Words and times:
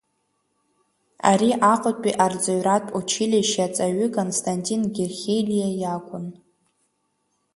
Ари 1.31 1.51
Аҟәатәи 1.71 2.19
арҵаҩратә 2.25 2.91
училишьче 2.97 3.61
аҵаҩы 3.65 4.07
Константин 4.17 4.81
Герхелиа 4.95 5.69
иакәын. 5.81 6.25